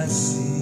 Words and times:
nasci. 0.00 0.59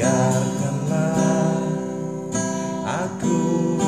biarkanlah 0.00 1.60
aku 2.88 3.79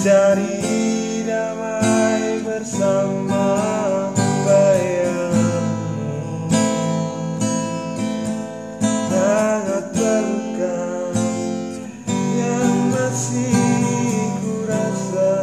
Cari 0.00 1.20
damai 1.28 2.40
bersama 2.40 3.60
bayangmu 4.48 6.48
sangat 9.12 9.92
berkah 9.92 11.12
yang 12.32 12.96
masih 12.96 13.52
ku 14.40 14.64
rasa 14.64 15.36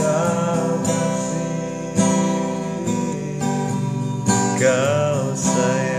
kau 0.00 0.72
kasih 0.88 1.92
kau 4.56 5.36
sayang. 5.36 5.91